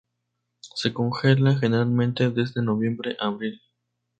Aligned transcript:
Se 0.61 0.93
congela 0.93 1.59
generalmente 1.59 2.31
desde 2.31 2.63
noviembre 2.63 3.15
a 3.19 3.27
abril. 3.27 3.61